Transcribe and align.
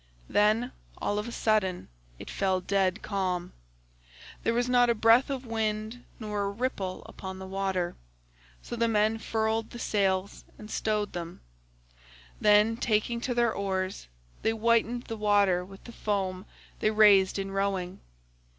Then 0.31 0.71
all 0.97 1.19
of 1.19 1.27
a 1.27 1.31
sudden 1.31 1.87
it 2.17 2.27
fell 2.31 2.59
dead 2.59 3.03
calm; 3.03 3.53
there 4.41 4.55
was 4.55 4.67
not 4.67 4.89
a 4.89 4.95
breath 4.95 5.29
of 5.29 5.45
wind 5.45 6.03
nor 6.19 6.41
a 6.45 6.49
ripple 6.49 7.03
upon 7.05 7.37
the 7.37 7.45
water, 7.45 7.95
so 8.63 8.75
the 8.75 8.87
men 8.87 9.19
furled 9.19 9.69
the 9.69 9.77
sails 9.77 10.43
and 10.57 10.71
stowed 10.71 11.13
them; 11.13 11.41
then 12.39 12.77
taking 12.77 13.21
to 13.21 13.35
their 13.35 13.53
oars 13.53 14.07
they 14.41 14.49
whitened 14.53 15.03
the 15.03 15.17
water 15.17 15.63
with 15.63 15.83
the 15.83 15.91
foam 15.91 16.47
they 16.79 16.89
raised 16.89 17.37
in 17.37 17.51
rowing. 17.51 17.99